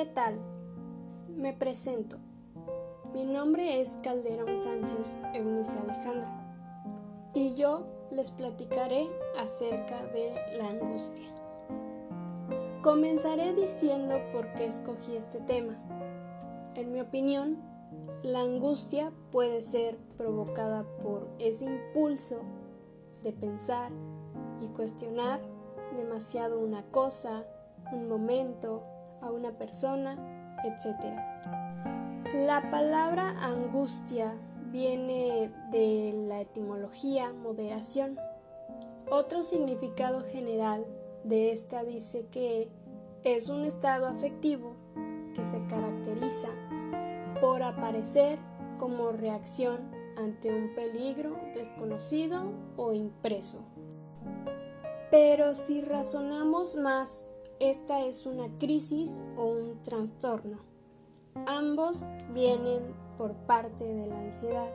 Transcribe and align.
¿Qué 0.00 0.06
tal? 0.06 0.40
Me 1.28 1.52
presento. 1.52 2.16
Mi 3.12 3.26
nombre 3.26 3.82
es 3.82 3.98
Calderón 4.02 4.56
Sánchez 4.56 5.18
Eunice 5.34 5.78
Alejandra 5.78 7.30
y 7.34 7.54
yo 7.54 7.86
les 8.10 8.30
platicaré 8.30 9.10
acerca 9.38 10.02
de 10.06 10.32
la 10.56 10.68
angustia. 10.68 11.28
Comenzaré 12.82 13.52
diciendo 13.52 14.14
por 14.32 14.50
qué 14.52 14.64
escogí 14.64 15.16
este 15.16 15.38
tema. 15.40 15.74
En 16.76 16.94
mi 16.94 17.02
opinión, 17.02 17.58
la 18.22 18.40
angustia 18.40 19.12
puede 19.30 19.60
ser 19.60 19.98
provocada 20.16 20.86
por 21.02 21.28
ese 21.38 21.66
impulso 21.66 22.40
de 23.22 23.34
pensar 23.34 23.92
y 24.62 24.68
cuestionar 24.68 25.42
demasiado 25.94 26.58
una 26.58 26.84
cosa, 26.84 27.44
un 27.92 28.08
momento, 28.08 28.82
a 29.20 29.30
una 29.30 29.52
persona, 29.52 30.16
etc. 30.64 31.16
La 32.34 32.70
palabra 32.70 33.30
angustia 33.42 34.34
viene 34.72 35.50
de 35.70 36.24
la 36.28 36.40
etimología 36.40 37.32
moderación. 37.32 38.18
Otro 39.10 39.42
significado 39.42 40.22
general 40.22 40.86
de 41.24 41.52
esta 41.52 41.84
dice 41.84 42.26
que 42.30 42.68
es 43.24 43.48
un 43.48 43.64
estado 43.64 44.06
afectivo 44.06 44.74
que 45.34 45.44
se 45.44 45.64
caracteriza 45.66 46.48
por 47.40 47.62
aparecer 47.62 48.38
como 48.78 49.12
reacción 49.12 49.90
ante 50.16 50.52
un 50.52 50.74
peligro 50.74 51.38
desconocido 51.54 52.52
o 52.76 52.92
impreso. 52.92 53.60
Pero 55.10 55.54
si 55.54 55.82
razonamos 55.82 56.76
más, 56.76 57.26
esta 57.60 58.00
es 58.06 58.24
una 58.24 58.48
crisis 58.58 59.22
o 59.36 59.44
un 59.44 59.82
trastorno. 59.82 60.58
Ambos 61.46 62.06
vienen 62.32 62.94
por 63.18 63.34
parte 63.44 63.84
de 63.84 64.06
la 64.06 64.18
ansiedad. 64.18 64.72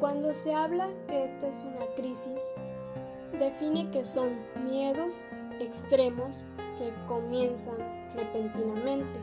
Cuando 0.00 0.32
se 0.32 0.54
habla 0.54 0.88
que 1.06 1.22
esta 1.22 1.48
es 1.48 1.62
una 1.62 1.86
crisis, 1.94 2.42
define 3.38 3.90
que 3.90 4.06
son 4.06 4.30
miedos 4.64 5.26
extremos 5.60 6.46
que 6.78 6.94
comienzan 7.06 7.76
repentinamente 8.14 9.20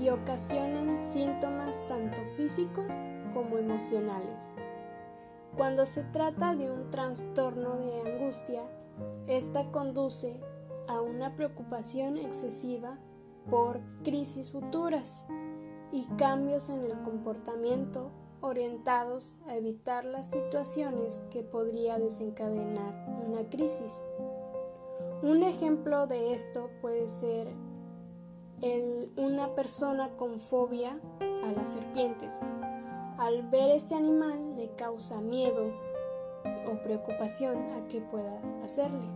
y 0.00 0.10
ocasionan 0.10 1.00
síntomas 1.00 1.84
tanto 1.86 2.22
físicos 2.36 2.86
como 3.34 3.58
emocionales. 3.58 4.54
Cuando 5.56 5.84
se 5.86 6.04
trata 6.04 6.54
de 6.54 6.70
un 6.70 6.88
trastorno 6.90 7.76
de 7.76 8.12
angustia, 8.12 8.62
esta 9.26 9.68
conduce 9.72 10.40
a 10.88 11.00
una 11.00 11.34
preocupación 11.36 12.16
excesiva 12.16 12.98
por 13.48 13.80
crisis 14.02 14.50
futuras 14.50 15.26
y 15.92 16.06
cambios 16.16 16.68
en 16.68 16.84
el 16.84 17.00
comportamiento 17.02 18.10
orientados 18.40 19.38
a 19.46 19.56
evitar 19.56 20.04
las 20.04 20.30
situaciones 20.30 21.20
que 21.30 21.42
podría 21.42 21.98
desencadenar 21.98 23.06
una 23.26 23.48
crisis. 23.48 24.02
Un 25.22 25.42
ejemplo 25.42 26.06
de 26.06 26.32
esto 26.32 26.70
puede 26.80 27.08
ser 27.08 27.48
una 29.16 29.54
persona 29.54 30.16
con 30.16 30.38
fobia 30.38 30.98
a 31.20 31.52
las 31.52 31.70
serpientes. 31.70 32.40
Al 33.18 33.42
ver 33.50 33.70
este 33.70 33.94
animal 33.94 34.56
le 34.56 34.74
causa 34.76 35.20
miedo 35.20 35.72
o 36.66 36.82
preocupación 36.82 37.58
a 37.72 37.86
qué 37.88 38.00
pueda 38.00 38.40
hacerle. 38.62 39.06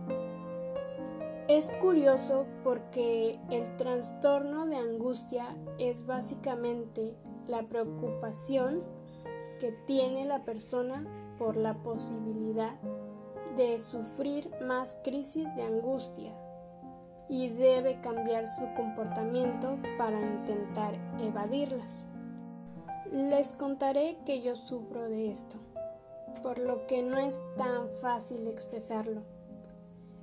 Es 1.47 1.71
curioso 1.79 2.47
porque 2.63 3.39
el 3.51 3.77
trastorno 3.77 4.65
de 4.65 4.77
angustia 4.77 5.55
es 5.77 6.05
básicamente 6.05 7.15
la 7.45 7.61
preocupación 7.63 8.83
que 9.59 9.71
tiene 9.85 10.25
la 10.25 10.43
persona 10.43 11.05
por 11.37 11.55
la 11.55 11.75
posibilidad 11.83 12.79
de 13.55 13.79
sufrir 13.79 14.49
más 14.61 14.97
crisis 15.03 15.53
de 15.55 15.63
angustia 15.63 16.31
y 17.29 17.49
debe 17.49 18.01
cambiar 18.01 18.47
su 18.47 18.63
comportamiento 18.75 19.77
para 19.97 20.19
intentar 20.19 20.95
evadirlas. 21.19 22.07
Les 23.11 23.53
contaré 23.53 24.17
que 24.25 24.41
yo 24.41 24.55
sufro 24.55 25.07
de 25.09 25.31
esto 25.31 25.57
por 26.41 26.59
lo 26.59 26.85
que 26.85 27.01
no 27.01 27.17
es 27.17 27.39
tan 27.57 27.89
fácil 28.01 28.47
expresarlo. 28.47 29.23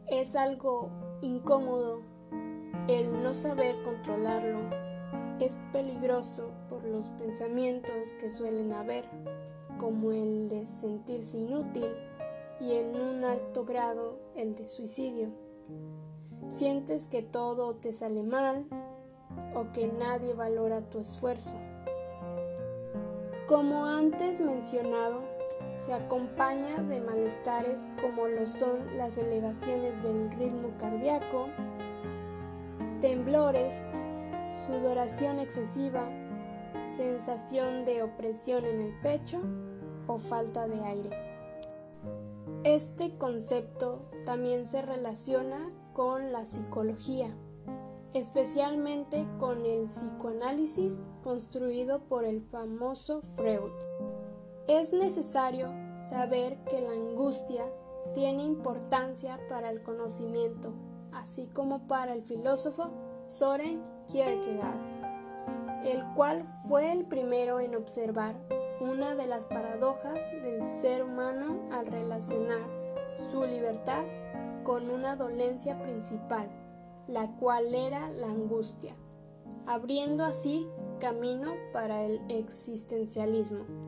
Es 0.07 0.37
algo 0.37 0.89
incómodo 1.23 2.03
el 2.89 3.23
no 3.23 3.33
saber 3.33 3.81
controlarlo. 3.85 4.59
Es 5.41 5.57
peligroso 5.73 6.51
por 6.69 6.85
los 6.85 7.07
pensamientos 7.11 8.13
que 8.21 8.29
suelen 8.29 8.73
haber, 8.73 9.05
como 9.79 10.13
el 10.13 10.49
de 10.49 10.67
sentirse 10.67 11.39
inútil 11.39 11.87
y 12.61 12.75
en 12.75 12.95
un 13.01 13.25
alto 13.25 13.65
grado 13.65 14.19
el 14.35 14.55
de 14.55 14.67
suicidio. 14.67 15.31
Sientes 16.49 17.07
que 17.07 17.23
todo 17.23 17.77
te 17.77 17.93
sale 17.93 18.23
mal 18.23 18.67
o 19.55 19.73
que 19.73 19.87
nadie 19.87 20.35
valora 20.35 20.89
tu 20.91 20.99
esfuerzo. 20.99 21.57
Como 23.47 23.85
antes 23.85 24.41
mencionado, 24.41 25.23
se 25.75 25.93
acompaña 25.93 26.83
de 26.83 27.01
malestares 27.01 27.89
como 28.01 28.29
lo 28.29 28.47
son 28.47 28.97
las 28.97 29.19
elevaciones 29.19 30.01
del 30.03 30.31
ritmo 30.33 30.71
cardíaco, 30.79 31.49
temblores, 33.01 33.87
sudoración 34.67 35.39
excesiva, 35.39 36.09
sensación 36.91 37.85
de 37.85 38.03
opresión 38.03 38.65
en 38.65 38.81
el 38.81 39.01
pecho 39.01 39.41
o 40.07 40.19
falta 40.19 40.69
de 40.69 40.81
aire. 40.85 41.33
Este 42.65 43.17
concepto 43.19 44.09
también 44.25 44.67
se 44.67 44.83
relaciona 44.83 45.73
con 45.95 46.33
la 46.33 46.47
psicología, 46.47 47.35
especialmente 48.15 49.27
con 49.41 49.67
el 49.67 49.85
psicoanálisis 49.85 51.03
construido 51.25 52.05
por 52.05 52.25
el 52.25 52.43
famoso 52.43 53.21
Freud. 53.23 53.73
Es 54.69 54.93
necesario 54.93 55.73
saber 55.99 56.57
que 56.65 56.81
la 56.81 56.93
angustia 56.93 57.65
tiene 58.15 58.45
importancia 58.45 59.41
para 59.49 59.71
el 59.71 59.83
conocimiento, 59.83 60.73
así 61.13 61.49
como 61.49 61.89
para 61.89 62.13
el 62.13 62.23
filósofo 62.23 62.91
Soren 63.27 63.83
Kierkegaard, 64.07 65.85
el 65.85 66.05
cual 66.15 66.47
fue 66.69 66.93
el 66.93 67.07
primero 67.07 67.59
en 67.59 67.75
observar 67.75 68.37
una 68.81 69.17
de 69.17 69.27
las 69.27 69.47
paradojas 69.47 70.23
del 70.43 70.63
ser 70.63 71.03
humano 71.03 71.69
al 71.73 71.87
relacionar 71.87 72.61
su 73.15 73.45
libertad 73.45 74.05
con 74.63 74.91
una 74.91 75.17
dolencia 75.17 75.81
principal, 75.83 76.49
la 77.09 77.29
cual 77.37 77.75
era 77.75 78.11
la 78.11 78.29
angustia, 78.29 78.95
abriendo 79.67 80.25
así 80.25 80.69
camino 81.01 81.53
para 81.73 82.05
el 82.05 82.21
existencialismo. 82.29 83.82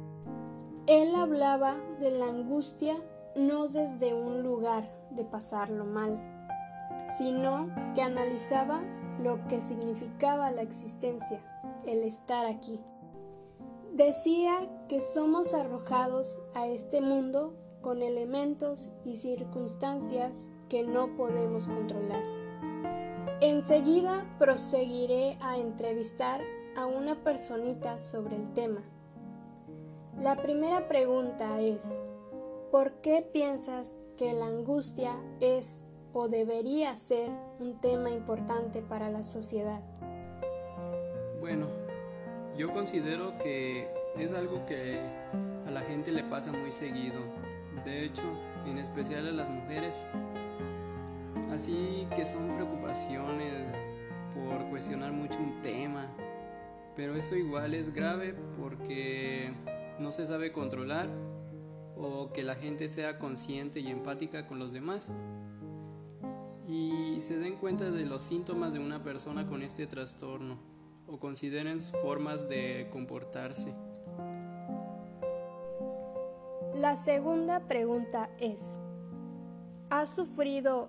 Él 0.86 1.14
hablaba 1.14 1.76
de 1.98 2.10
la 2.10 2.26
angustia 2.26 2.94
no 3.36 3.66
desde 3.68 4.12
un 4.12 4.42
lugar 4.42 4.86
de 5.12 5.24
pasarlo 5.24 5.86
mal, 5.86 6.20
sino 7.16 7.70
que 7.94 8.02
analizaba 8.02 8.82
lo 9.22 9.42
que 9.46 9.62
significaba 9.62 10.50
la 10.50 10.60
existencia, 10.60 11.40
el 11.86 12.02
estar 12.02 12.44
aquí. 12.44 12.78
Decía 13.94 14.68
que 14.86 15.00
somos 15.00 15.54
arrojados 15.54 16.38
a 16.54 16.66
este 16.66 17.00
mundo 17.00 17.54
con 17.80 18.02
elementos 18.02 18.90
y 19.06 19.14
circunstancias 19.14 20.50
que 20.68 20.82
no 20.82 21.16
podemos 21.16 21.66
controlar. 21.66 22.22
Enseguida 23.40 24.26
proseguiré 24.38 25.38
a 25.40 25.56
entrevistar 25.56 26.42
a 26.76 26.84
una 26.84 27.24
personita 27.24 27.98
sobre 28.00 28.36
el 28.36 28.52
tema 28.52 28.84
la 30.20 30.36
primera 30.36 30.88
pregunta 30.88 31.60
es, 31.60 32.02
¿por 32.70 33.00
qué 33.00 33.22
piensas 33.22 33.94
que 34.16 34.32
la 34.32 34.46
angustia 34.46 35.16
es 35.40 35.84
o 36.12 36.28
debería 36.28 36.94
ser 36.96 37.30
un 37.58 37.80
tema 37.80 38.10
importante 38.10 38.82
para 38.82 39.10
la 39.10 39.22
sociedad? 39.22 39.82
Bueno, 41.40 41.66
yo 42.56 42.72
considero 42.72 43.36
que 43.38 43.88
es 44.16 44.32
algo 44.32 44.64
que 44.66 44.98
a 45.66 45.70
la 45.70 45.80
gente 45.80 46.12
le 46.12 46.22
pasa 46.22 46.52
muy 46.52 46.72
seguido. 46.72 47.18
De 47.84 48.04
hecho, 48.04 48.22
en 48.66 48.78
especial 48.78 49.26
a 49.26 49.32
las 49.32 49.50
mujeres. 49.50 50.06
Así 51.50 52.06
que 52.14 52.24
son 52.24 52.54
preocupaciones 52.54 53.52
por 54.34 54.70
cuestionar 54.70 55.12
mucho 55.12 55.38
un 55.38 55.60
tema. 55.62 56.06
Pero 56.96 57.16
eso 57.16 57.34
igual 57.34 57.74
es 57.74 57.92
grave 57.92 58.34
porque 58.58 59.52
no 59.98 60.12
se 60.12 60.26
sabe 60.26 60.52
controlar 60.52 61.08
o 61.96 62.32
que 62.32 62.42
la 62.42 62.54
gente 62.54 62.88
sea 62.88 63.18
consciente 63.18 63.80
y 63.80 63.88
empática 63.88 64.46
con 64.46 64.58
los 64.58 64.72
demás 64.72 65.12
y 66.66 67.20
se 67.20 67.38
den 67.38 67.56
cuenta 67.56 67.90
de 67.90 68.04
los 68.04 68.22
síntomas 68.22 68.72
de 68.72 68.78
una 68.78 69.02
persona 69.02 69.46
con 69.46 69.62
este 69.62 69.86
trastorno 69.86 70.58
o 71.06 71.18
consideren 71.18 71.80
formas 71.82 72.48
de 72.48 72.88
comportarse. 72.90 73.74
La 76.74 76.96
segunda 76.96 77.60
pregunta 77.68 78.30
es, 78.40 78.80
¿has 79.90 80.16
sufrido 80.16 80.88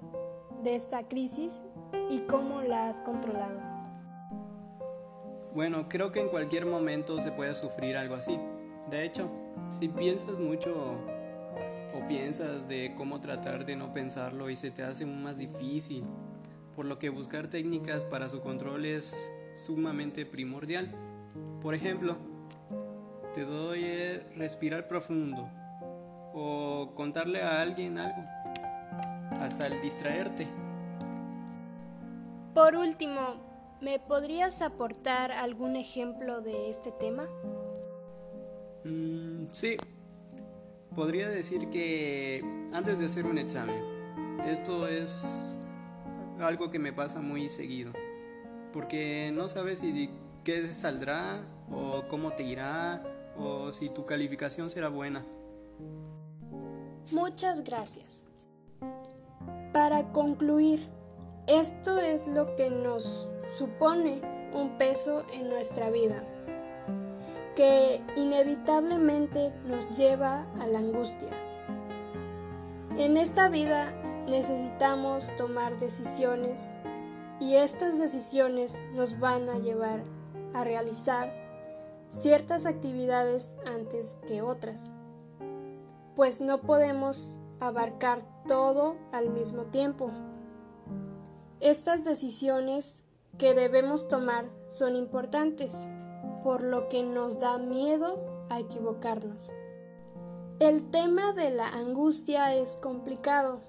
de 0.63 0.75
esta 0.75 1.07
crisis 1.07 1.63
y 2.10 2.22
cómo 2.22 2.62
la 2.62 2.90
has 2.90 3.02
controlado? 3.02 3.60
Bueno, 5.54 5.88
creo 5.88 6.12
que 6.12 6.22
en 6.22 6.30
cualquier 6.30 6.66
momento 6.66 7.19
se 7.22 7.31
puede 7.31 7.54
sufrir 7.56 7.96
algo 7.98 8.16
así. 8.16 8.40
De 8.89 9.03
hecho, 9.03 9.31
si 9.69 9.87
piensas 9.87 10.37
mucho 10.37 10.73
o 11.93 12.07
piensas 12.07 12.67
de 12.67 12.93
cómo 12.95 13.19
tratar 13.19 13.65
de 13.65 13.75
no 13.75 13.93
pensarlo 13.93 14.49
y 14.49 14.55
se 14.55 14.69
te 14.69 14.83
hace 14.83 15.05
más 15.05 15.37
difícil, 15.37 16.03
por 16.75 16.85
lo 16.85 16.99
que 16.99 17.09
buscar 17.09 17.47
técnicas 17.47 18.05
para 18.05 18.27
su 18.27 18.41
control 18.41 18.85
es 18.85 19.31
sumamente 19.55 20.25
primordial. 20.25 20.93
Por 21.61 21.73
ejemplo, 21.73 22.17
te 23.33 23.43
doy 23.43 23.83
respirar 24.35 24.87
profundo 24.87 25.49
o 26.33 26.91
contarle 26.95 27.41
a 27.41 27.61
alguien 27.61 27.97
algo, 27.97 28.21
hasta 29.39 29.67
el 29.67 29.81
distraerte. 29.81 30.47
Por 32.53 32.75
último, 32.75 33.19
¿me 33.81 33.99
podrías 33.99 34.61
aportar 34.61 35.31
algún 35.31 35.75
ejemplo 35.75 36.41
de 36.41 36.69
este 36.69 36.91
tema? 36.91 37.27
Mm, 38.85 39.47
sí, 39.51 39.77
podría 40.93 41.27
decir 41.27 41.71
que 41.71 42.43
antes 42.71 42.99
de 42.99 43.05
hacer 43.05 43.25
un 43.25 43.39
examen, 43.39 43.83
esto 44.45 44.87
es 44.87 45.57
algo 46.39 46.69
que 46.69 46.77
me 46.77 46.93
pasa 46.93 47.19
muy 47.19 47.49
seguido, 47.49 47.91
porque 48.71 49.31
no 49.33 49.47
sabes 49.47 49.79
si 49.79 50.11
qué 50.43 50.71
saldrá 50.71 51.41
o 51.71 52.03
cómo 52.07 52.33
te 52.33 52.43
irá 52.43 53.01
o 53.35 53.73
si 53.73 53.89
tu 53.89 54.05
calificación 54.05 54.69
será 54.69 54.89
buena. 54.89 55.25
Muchas 57.11 57.63
gracias. 57.63 58.27
Para 59.73 60.11
concluir, 60.11 60.87
esto 61.47 61.97
es 61.97 62.27
lo 62.27 62.55
que 62.55 62.69
nos 62.69 63.31
supone 63.55 64.21
un 64.53 64.77
peso 64.77 65.25
en 65.33 65.49
nuestra 65.49 65.89
vida, 65.89 66.23
que 67.56 68.02
inevitablemente 68.16 69.54
nos 69.66 69.90
lleva 69.98 70.46
a 70.60 70.68
la 70.68 70.80
angustia. 70.80 71.30
En 72.98 73.18
esta 73.18 73.50
vida 73.50 73.92
necesitamos 74.28 75.30
tomar 75.38 75.78
decisiones 75.80 76.72
y 77.40 77.56
estas 77.56 78.00
decisiones 78.00 78.84
nos 78.94 79.19
van 79.19 79.50
a 79.50 79.60
llevar 79.60 80.04
a 80.54 80.63
realizar 80.63 81.34
ciertas 82.10 82.66
actividades 82.66 83.57
antes 83.66 84.18
que 84.28 84.42
otras 84.42 84.92
pues 86.16 86.40
no 86.40 86.62
podemos 86.62 87.40
abarcar 87.60 88.24
todo 88.48 88.96
al 89.12 89.30
mismo 89.30 89.63
tiempo. 89.66 90.12
Estas 91.60 92.04
decisiones 92.04 93.04
que 93.38 93.54
debemos 93.54 94.07
tomar 94.07 94.46
son 94.68 94.96
importantes, 94.96 95.88
por 96.45 96.62
lo 96.63 96.88
que 96.89 97.01
nos 97.01 97.39
da 97.39 97.57
miedo 97.57 98.19
a 98.51 98.59
equivocarnos. 98.59 99.51
El 100.59 100.92
tema 100.92 101.33
de 101.33 101.50
la 101.50 101.68
angustia 101.69 102.53
es 102.53 102.75
complicado, 102.75 103.62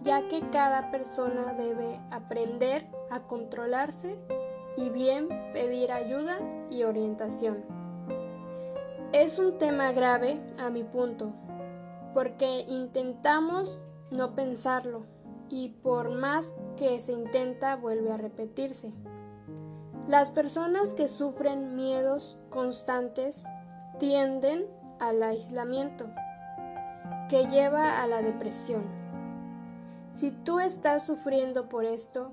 ya 0.00 0.28
que 0.28 0.48
cada 0.50 0.92
persona 0.92 1.54
debe 1.54 2.00
aprender 2.12 2.86
a 3.10 3.26
controlarse 3.26 4.16
y 4.76 4.90
bien 4.90 5.26
pedir 5.52 5.90
ayuda 5.90 6.38
y 6.70 6.84
orientación. 6.84 7.64
Es 9.12 9.40
un 9.40 9.58
tema 9.58 9.90
grave 9.90 10.40
a 10.56 10.70
mi 10.70 10.84
punto, 10.84 11.32
porque 12.14 12.64
intentamos 12.68 13.76
no 14.12 14.36
pensarlo 14.36 15.02
y 15.50 15.70
por 15.82 16.16
más 16.16 16.54
que 16.76 17.00
se 17.00 17.10
intenta 17.10 17.74
vuelve 17.74 18.12
a 18.12 18.16
repetirse. 18.16 18.92
Las 20.08 20.30
personas 20.30 20.92
que 20.92 21.08
sufren 21.08 21.76
miedos 21.76 22.36
constantes 22.50 23.44
tienden 23.98 24.66
al 25.00 25.22
aislamiento, 25.22 26.10
que 27.30 27.46
lleva 27.46 28.02
a 28.02 28.06
la 28.06 28.20
depresión. 28.20 28.84
Si 30.14 30.30
tú 30.30 30.60
estás 30.60 31.06
sufriendo 31.06 31.70
por 31.70 31.86
esto, 31.86 32.32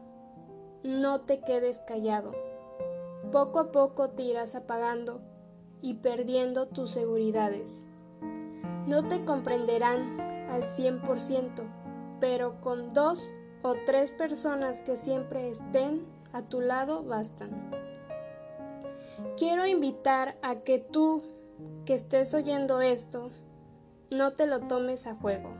no 0.83 1.21
te 1.21 1.39
quedes 1.39 1.81
callado. 1.87 2.33
Poco 3.31 3.59
a 3.59 3.71
poco 3.71 4.09
te 4.09 4.23
irás 4.23 4.53
apagando 4.55 5.21
y 5.81 5.93
perdiendo 5.95 6.67
tus 6.67 6.91
seguridades. 6.91 7.85
No 8.85 9.07
te 9.07 9.23
comprenderán 9.23 10.19
al 10.49 10.63
100%, 10.63 11.63
pero 12.19 12.59
con 12.59 12.89
dos 12.89 13.31
o 13.61 13.75
tres 13.85 14.11
personas 14.11 14.81
que 14.81 14.97
siempre 14.97 15.47
estén 15.47 16.05
a 16.33 16.41
tu 16.43 16.61
lado 16.61 17.03
bastan. 17.03 17.71
Quiero 19.37 19.65
invitar 19.65 20.37
a 20.41 20.61
que 20.61 20.79
tú, 20.79 21.23
que 21.85 21.93
estés 21.93 22.33
oyendo 22.33 22.81
esto, 22.81 23.29
no 24.09 24.33
te 24.33 24.47
lo 24.47 24.61
tomes 24.61 25.07
a 25.07 25.15
juego. 25.15 25.53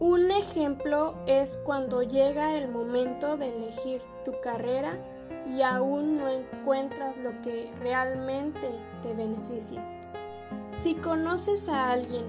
Un 0.00 0.30
ejemplo 0.30 1.14
es 1.26 1.58
cuando 1.64 2.02
llega 2.02 2.56
el 2.56 2.68
momento 2.68 3.36
de 3.36 3.48
elegir 3.48 4.02
tu 4.24 4.32
carrera 4.40 4.98
y 5.46 5.62
aún 5.62 6.18
no 6.18 6.28
encuentras 6.28 7.18
lo 7.18 7.40
que 7.40 7.70
realmente 7.80 8.68
te 9.02 9.14
beneficia. 9.14 9.82
Si 10.80 10.96
conoces 10.96 11.68
a 11.68 11.92
alguien 11.92 12.24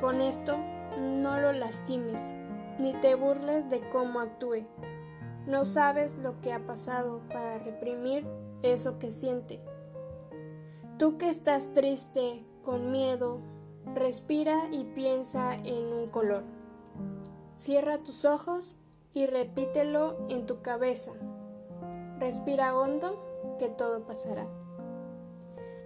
con 0.00 0.20
esto, 0.20 0.56
no 0.98 1.38
lo 1.38 1.52
lastimes, 1.52 2.34
ni 2.78 2.94
te 2.94 3.14
burles 3.14 3.68
de 3.68 3.86
cómo 3.90 4.20
actúe. 4.20 4.66
No 5.46 5.64
sabes 5.64 6.18
lo 6.18 6.40
que 6.40 6.52
ha 6.52 6.66
pasado 6.66 7.20
para 7.28 7.58
reprimir 7.58 8.26
eso 8.62 8.98
que 8.98 9.10
siente. 9.10 9.60
Tú 10.98 11.16
que 11.16 11.28
estás 11.28 11.72
triste, 11.72 12.44
con 12.62 12.90
miedo, 12.90 13.40
respira 13.94 14.68
y 14.70 14.84
piensa 14.84 15.54
en 15.54 15.92
un 15.92 16.08
color. 16.08 16.44
Cierra 17.54 17.98
tus 17.98 18.24
ojos 18.24 18.76
y 19.12 19.26
repítelo 19.26 20.16
en 20.28 20.46
tu 20.46 20.62
cabeza. 20.62 21.12
Respira 22.18 22.78
hondo, 22.78 23.56
que 23.58 23.68
todo 23.68 24.04
pasará. 24.04 24.46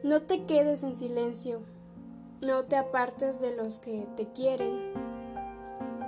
No 0.03 0.23
te 0.23 0.45
quedes 0.45 0.83
en 0.83 0.97
silencio, 0.97 1.61
no 2.41 2.65
te 2.65 2.77
apartes 2.77 3.41
de 3.41 3.57
los 3.57 3.79
que 3.79 4.07
te 4.17 4.27
quieren. 4.33 4.93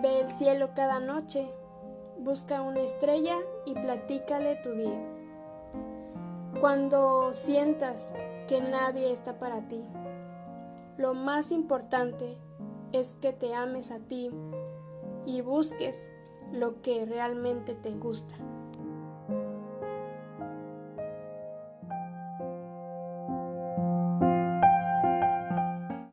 Ve 0.02 0.20
el 0.20 0.26
cielo 0.26 0.70
cada 0.74 1.00
noche, 1.00 1.48
busca 2.26 2.60
una 2.60 2.80
estrella 2.80 3.36
y 3.66 3.74
platícale 3.74 4.56
tu 4.56 4.72
día. 4.72 5.00
Cuando 6.60 7.32
sientas 7.32 8.14
que 8.48 8.60
nadie 8.60 9.12
está 9.12 9.38
para 9.38 9.68
ti, 9.68 9.86
lo 10.98 11.14
más 11.14 11.52
importante 11.52 12.36
es 12.90 13.14
que 13.20 13.32
te 13.32 13.54
ames 13.54 13.92
a 13.92 14.00
ti 14.00 14.32
y 15.24 15.40
busques 15.40 16.10
lo 16.52 16.82
que 16.82 17.06
realmente 17.06 17.76
te 17.76 17.92
gusta. 17.92 18.34